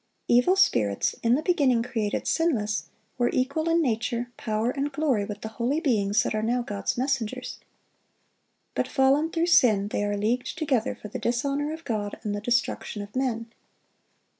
Evil 0.27 0.55
spirits, 0.55 1.13
in 1.21 1.35
the 1.35 1.43
beginning 1.43 1.83
created 1.83 2.25
sinless, 2.25 2.85
were 3.19 3.29
equal 3.31 3.69
in 3.69 3.83
nature, 3.83 4.31
power, 4.35 4.71
and 4.71 4.91
glory 4.91 5.25
with 5.25 5.41
the 5.41 5.47
holy 5.59 5.79
beings 5.79 6.23
that 6.23 6.33
are 6.33 6.41
now 6.41 6.63
God's 6.63 6.97
messengers. 6.97 7.59
But 8.73 8.87
fallen 8.87 9.29
through 9.29 9.45
sin, 9.45 9.89
they 9.89 10.03
are 10.03 10.17
leagued 10.17 10.57
together 10.57 10.95
for 10.95 11.09
the 11.09 11.19
dishonor 11.19 11.71
of 11.71 11.83
God 11.85 12.17
and 12.23 12.33
the 12.33 12.41
destruction 12.41 13.03
of 13.03 13.15
men. 13.15 13.53